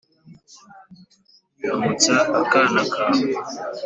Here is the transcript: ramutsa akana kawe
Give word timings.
ramutsa 1.67 2.15
akana 2.41 2.81
kawe 2.93 3.27